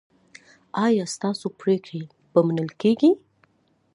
ایا 0.85 1.05
ستاسو 1.15 1.45
پریکړې 1.59 2.01
به 2.31 2.39
منل 2.47 2.69
کیږي؟ 2.81 3.11